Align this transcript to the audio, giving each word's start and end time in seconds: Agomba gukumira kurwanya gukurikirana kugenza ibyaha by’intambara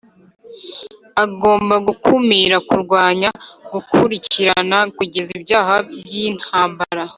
Agomba 1.23 1.75
gukumira 1.87 2.55
kurwanya 2.67 3.29
gukurikirana 3.73 4.77
kugenza 4.95 5.31
ibyaha 5.39 5.75
by’intambara 6.03 7.03